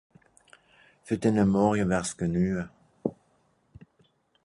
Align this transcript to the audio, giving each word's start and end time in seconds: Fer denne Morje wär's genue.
Fer 1.05 1.17
denne 1.25 1.45
Morje 1.51 1.85
wär's 1.89 2.13
genue. 2.19 2.63